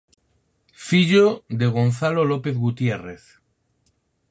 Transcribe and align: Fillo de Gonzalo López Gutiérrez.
Fillo 0.85 1.43
de 1.47 1.67
Gonzalo 1.67 2.25
López 2.25 2.57
Gutiérrez. 2.57 3.39